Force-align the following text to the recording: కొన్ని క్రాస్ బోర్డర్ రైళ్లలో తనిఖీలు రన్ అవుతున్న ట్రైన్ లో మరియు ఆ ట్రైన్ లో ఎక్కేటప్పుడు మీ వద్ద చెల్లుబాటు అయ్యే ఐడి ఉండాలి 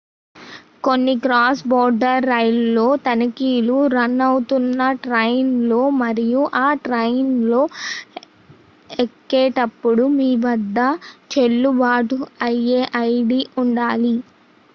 కొన్ని 0.83 1.13
క్రాస్ 1.19 1.59
బోర్డర్ 1.67 2.25
రైళ్లలో 2.27 2.85
తనిఖీలు 3.03 3.75
రన్ 3.93 4.17
అవుతున్న 4.27 4.79
ట్రైన్ 5.03 5.51
లో 5.67 5.81
మరియు 5.99 6.41
ఆ 6.59 6.79
ట్రైన్ 6.85 7.21
లో 7.51 7.61
ఎక్కేటప్పుడు 8.99 10.05
మీ 10.17 10.29
వద్ద 10.45 10.79
చెల్లుబాటు 11.33 12.19
అయ్యే 12.47 12.81
ఐడి 13.07 13.41
ఉండాలి 13.63 14.15